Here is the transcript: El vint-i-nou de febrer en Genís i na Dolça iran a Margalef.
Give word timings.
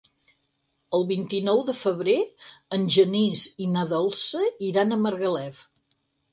El 0.99 1.03
vint-i-nou 1.11 1.61
de 1.67 1.75
febrer 1.81 2.17
en 2.79 2.89
Genís 2.97 3.45
i 3.67 3.71
na 3.77 3.87
Dolça 3.95 4.51
iran 4.73 4.91
a 4.91 5.03
Margalef. 5.07 5.65